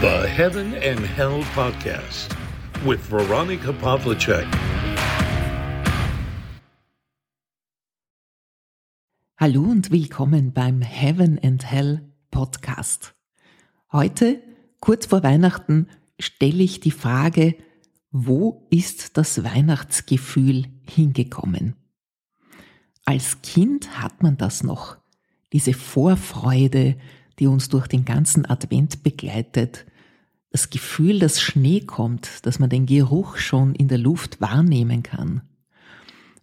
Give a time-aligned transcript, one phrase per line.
[0.00, 2.34] The Heaven and Hell Podcast
[2.86, 4.46] with Veronica Pavlicek.
[9.36, 13.14] Hallo und willkommen beim Heaven and Hell Podcast.
[13.92, 14.42] Heute,
[14.80, 15.86] kurz vor Weihnachten,
[16.18, 17.56] stelle ich die Frage,
[18.10, 21.76] wo ist das Weihnachtsgefühl hingekommen?
[23.04, 24.96] Als Kind hat man das noch,
[25.52, 26.96] diese Vorfreude,
[27.40, 29.86] die uns durch den ganzen Advent begleitet,
[30.50, 35.42] das Gefühl, dass Schnee kommt, dass man den Geruch schon in der Luft wahrnehmen kann.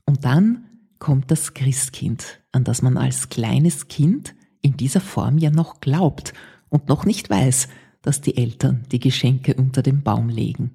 [0.05, 0.66] Und dann
[1.00, 6.34] kommt das Christkind, an das man als kleines Kind in dieser Form ja noch glaubt
[6.70, 7.68] und noch nicht weiß,
[8.02, 10.72] dass die Eltern die Geschenke unter den Baum legen.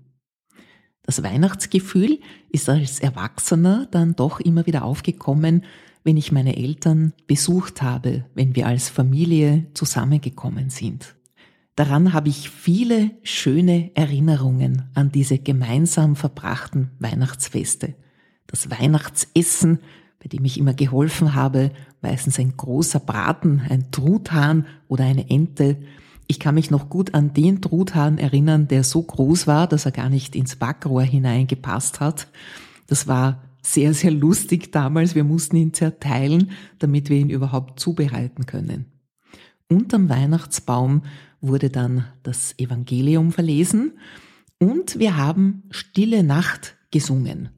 [1.02, 5.64] Das Weihnachtsgefühl ist als Erwachsener dann doch immer wieder aufgekommen,
[6.04, 11.14] wenn ich meine Eltern besucht habe, wenn wir als Familie zusammengekommen sind.
[11.74, 17.94] Daran habe ich viele schöne Erinnerungen an diese gemeinsam verbrachten Weihnachtsfeste.
[18.46, 19.78] Das Weihnachtsessen,
[20.22, 21.70] bei dem ich immer geholfen habe,
[22.02, 25.78] meistens ein großer Braten, ein Truthahn oder eine Ente.
[26.26, 29.92] Ich kann mich noch gut an den Truthahn erinnern, der so groß war, dass er
[29.92, 32.28] gar nicht ins Backrohr hineingepasst hat.
[32.86, 35.14] Das war sehr, sehr lustig damals.
[35.14, 38.86] Wir mussten ihn zerteilen, damit wir ihn überhaupt zubereiten können.
[39.68, 41.02] Unterm Weihnachtsbaum
[41.40, 43.98] wurde dann das Evangelium verlesen
[44.58, 47.48] und wir haben Stille Nacht gesungen.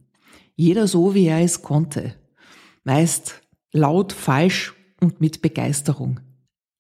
[0.56, 2.14] Jeder so, wie er es konnte.
[2.84, 6.20] Meist laut, falsch und mit Begeisterung.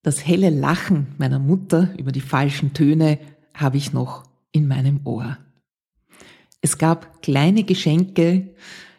[0.02, 3.18] Das helle Lachen meiner Mutter über die falschen Töne
[3.54, 5.38] habe ich noch in meinem Ohr.
[6.60, 8.54] Es gab kleine Geschenke,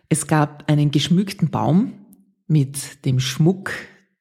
[0.09, 1.93] es gab einen geschmückten Baum
[2.47, 3.71] mit dem Schmuck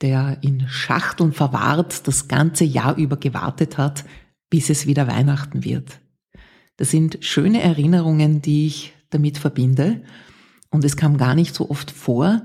[0.04, 4.04] der in Schachteln verwahrt das ganze Jahr über gewartet hat,
[4.50, 5.98] bis es wieder Weihnachten wird.
[6.76, 10.02] Das sind schöne Erinnerungen, die ich damit verbinde.
[10.70, 12.42] Und es kam gar nicht so oft vor,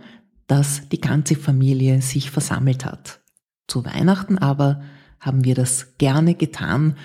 [0.47, 3.19] dass die ganze Familie sich versammelt hat.
[3.67, 4.81] Zu Weihnachten aber
[5.19, 6.95] haben wir das gerne getan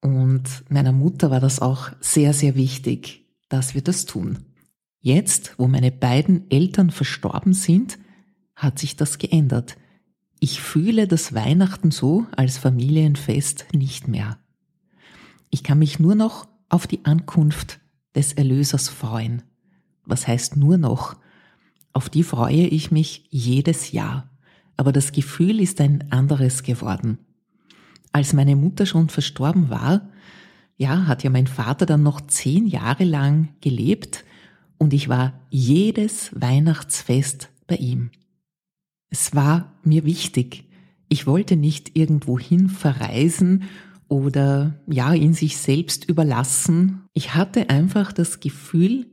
[0.00, 4.38] und meiner Mutter war das auch sehr, sehr wichtig, dass wir das tun.
[5.04, 7.98] Jetzt, wo meine beiden Eltern verstorben sind,
[8.54, 9.76] hat sich das geändert.
[10.38, 14.38] Ich fühle das Weihnachten so als Familienfest nicht mehr.
[15.50, 17.80] Ich kann mich nur noch auf die Ankunft
[18.14, 19.42] des Erlösers freuen.
[20.04, 21.16] Was heißt nur noch?
[21.92, 24.30] Auf die freue ich mich jedes Jahr.
[24.76, 27.18] Aber das Gefühl ist ein anderes geworden.
[28.12, 30.08] Als meine Mutter schon verstorben war,
[30.76, 34.24] ja, hat ja mein Vater dann noch zehn Jahre lang gelebt
[34.78, 38.10] und ich war jedes Weihnachtsfest bei ihm.
[39.10, 40.64] Es war mir wichtig.
[41.08, 43.64] Ich wollte nicht irgendwohin verreisen
[44.08, 47.04] oder ja, in sich selbst überlassen.
[47.12, 49.06] Ich hatte einfach das Gefühl,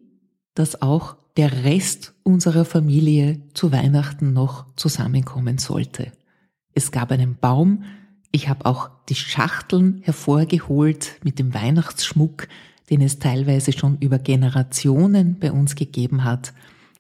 [0.56, 6.12] dass auch der Rest unserer Familie zu Weihnachten noch zusammenkommen sollte.
[6.74, 7.84] Es gab einen Baum,
[8.32, 12.48] ich habe auch die Schachteln hervorgeholt mit dem Weihnachtsschmuck,
[12.90, 16.54] den es teilweise schon über Generationen bei uns gegeben hat,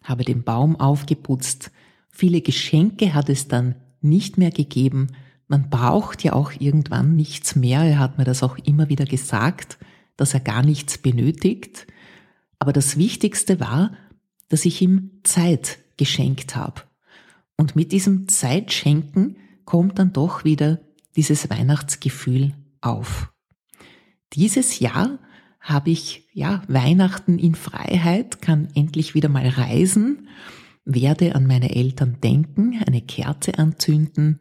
[0.03, 1.71] habe den Baum aufgeputzt,
[2.19, 5.07] Viele Geschenke hat es dann nicht mehr gegeben.
[5.47, 7.81] Man braucht ja auch irgendwann nichts mehr.
[7.83, 9.77] Er hat mir das auch immer wieder gesagt,
[10.17, 11.87] dass er gar nichts benötigt.
[12.59, 13.93] Aber das Wichtigste war,
[14.49, 16.81] dass ich ihm Zeit geschenkt habe.
[17.55, 20.81] Und mit diesem Zeitschenken kommt dann doch wieder
[21.15, 23.31] dieses Weihnachtsgefühl auf.
[24.33, 25.19] Dieses Jahr
[25.59, 30.27] habe ich ja Weihnachten in Freiheit, kann endlich wieder mal reisen
[30.85, 34.39] werde an meine Eltern denken, eine Kerze anzünden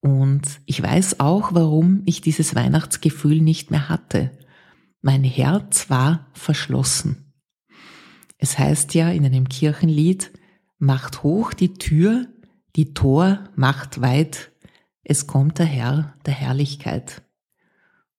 [0.00, 4.30] und ich weiß auch, warum ich dieses Weihnachtsgefühl nicht mehr hatte.
[5.02, 7.32] Mein Herz war verschlossen.
[8.38, 10.32] Es heißt ja in einem Kirchenlied,
[10.78, 12.26] macht hoch die Tür,
[12.76, 14.52] die Tor macht weit,
[15.02, 17.22] es kommt der Herr der Herrlichkeit.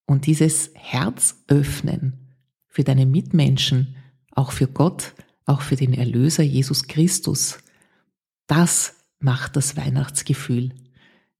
[0.05, 2.20] Und dieses Herz öffnen
[2.71, 3.97] für deine Mitmenschen,
[4.31, 5.13] auch für Gott,
[5.45, 7.59] auch für den Erlöser Jesus Christus.
[8.47, 10.73] Das macht das Weihnachtsgefühl.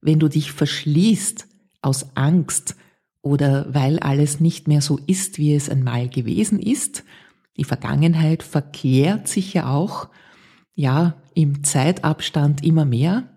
[0.01, 1.47] Wenn du dich verschließt
[1.81, 2.75] aus Angst
[3.21, 7.03] oder weil alles nicht mehr so ist, wie es einmal gewesen ist,
[7.57, 10.09] die Vergangenheit verklärt sich ja auch,
[10.75, 13.29] ja, im Zeitabstand immer mehr.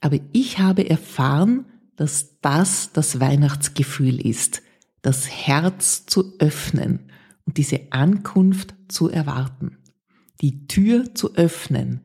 [0.00, 1.64] Aber ich habe erfahren,
[1.96, 4.62] dass das das Weihnachtsgefühl ist,
[5.02, 7.10] das Herz zu öffnen
[7.44, 9.78] und diese Ankunft zu erwarten,
[10.40, 12.00] die Tür zu öffnen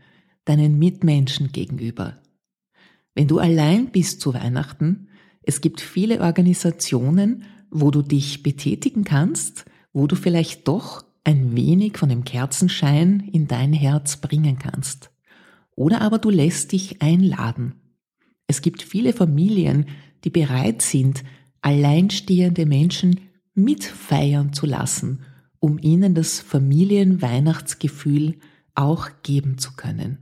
[0.46, 2.22] deinen Mitmenschen gegenüber.
[3.14, 5.10] Wenn du allein bist zu Weihnachten,
[5.44, 11.98] es gibt viele Organisationen, wo du dich betätigen kannst, wo du vielleicht doch ein wenig
[11.98, 15.12] von dem Kerzenschein in dein Herz bringen kannst.
[15.76, 17.76] Oder aber du lässt dich einladen.
[18.48, 19.88] Es gibt viele Familien,
[20.24, 21.24] die bereit sind,
[21.62, 23.22] alleinstehende Menschen
[23.54, 25.22] mitfeiern zu lassen,
[25.60, 28.36] um ihnen das Familienweihnachtsgefühl
[28.76, 30.20] auch geben zu können.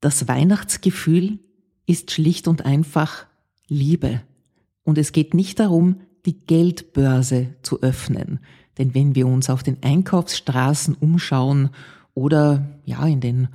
[0.00, 1.38] Das Weihnachtsgefühl
[1.86, 3.26] ist schlicht und einfach
[3.68, 4.22] Liebe.
[4.84, 8.40] Und es geht nicht darum, die Geldbörse zu öffnen.
[8.78, 11.70] Denn wenn wir uns auf den Einkaufsstraßen umschauen
[12.14, 13.48] oder ja in den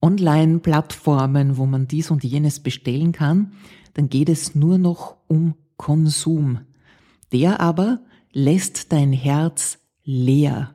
[0.00, 3.52] Online-Plattformen, wo man dies und jenes bestellen kann,
[3.94, 6.60] dann geht es nur noch um Konsum.
[7.32, 8.00] Der aber
[8.32, 10.74] lässt dein Herz leer.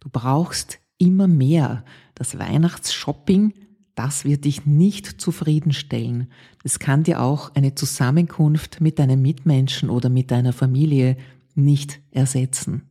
[0.00, 1.84] Du brauchst immer mehr.
[2.14, 3.54] Das Weihnachtsshopping,
[3.94, 6.30] das wird dich nicht zufriedenstellen.
[6.64, 11.16] Es kann dir auch eine Zusammenkunft mit deinen Mitmenschen oder mit deiner Familie
[11.54, 12.82] nicht ersetzen.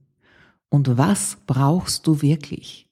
[0.70, 2.88] Und was brauchst du wirklich?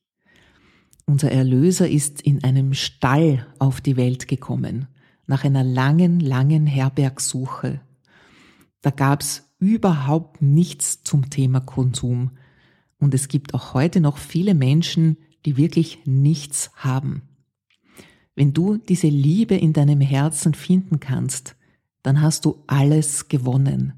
[1.05, 4.87] Unser Erlöser ist in einem Stall auf die Welt gekommen,
[5.27, 7.81] nach einer langen, langen Herbergsuche.
[8.81, 12.31] Da gab's überhaupt nichts zum Thema Konsum.
[12.97, 17.23] Und es gibt auch heute noch viele Menschen, die wirklich nichts haben.
[18.35, 21.55] Wenn du diese Liebe in deinem Herzen finden kannst,
[22.03, 23.93] dann hast du alles gewonnen.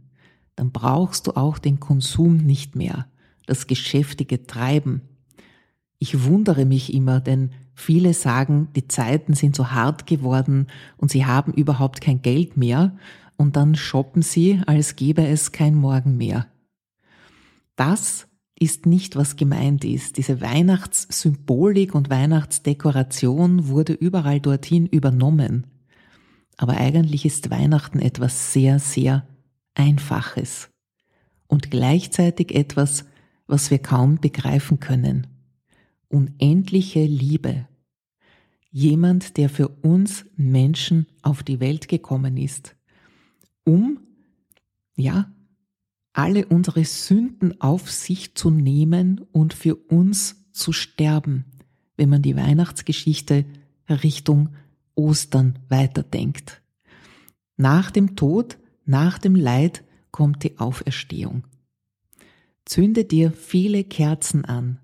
[0.56, 3.08] Dann brauchst du auch den Konsum nicht mehr,
[3.46, 5.02] das geschäftige Treiben.
[6.00, 10.68] Ich wundere mich immer, denn viele sagen, die Zeiten sind so hart geworden
[10.98, 12.98] und sie haben überhaupt kein Geld mehr
[13.42, 16.46] und dann shoppen sie, als gäbe es kein Morgen mehr.
[17.76, 18.28] Das
[18.58, 20.18] ist nicht, was gemeint ist.
[20.18, 25.66] Diese Weihnachtssymbolik und Weihnachtsdekoration wurde überall dorthin übernommen.
[26.56, 29.28] Aber eigentlich ist Weihnachten etwas sehr, sehr
[29.74, 30.70] Einfaches
[31.48, 33.06] und gleichzeitig etwas,
[33.48, 35.26] was wir kaum begreifen können.
[36.10, 37.68] Unendliche Liebe.
[38.70, 42.76] Jemand, der für uns Menschen auf die Welt gekommen ist
[43.72, 44.02] um,
[44.98, 45.32] ja,
[46.12, 51.46] alle unsere Sünden auf sich zu nehmen und für uns zu sterben,
[51.96, 53.46] wenn man die Weihnachtsgeschichte
[53.90, 54.50] Richtung
[54.94, 56.62] Ostern weiterdenkt.
[57.56, 61.46] Nach dem Tod, nach dem Leid kommt die Auferstehung.
[62.66, 64.80] Zünde dir viele Kerzen an.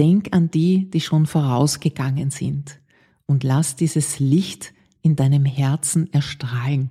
[0.00, 2.80] Denk an die, die schon vorausgegangen sind
[3.26, 6.90] und lass dieses Licht in deinem Herzen erstrahlen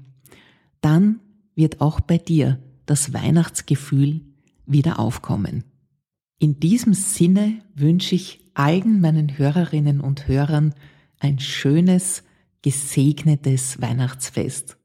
[0.81, 1.19] dann
[1.55, 4.21] wird auch bei dir das Weihnachtsgefühl
[4.65, 5.63] wieder aufkommen.
[6.39, 10.73] In diesem Sinne wünsche ich allen meinen Hörerinnen und Hörern
[11.19, 12.23] ein schönes,
[12.61, 14.78] gesegnetes Weihnachtsfest.